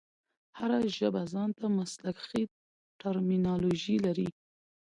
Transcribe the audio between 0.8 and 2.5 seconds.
ژبه ځان ته مسلکښي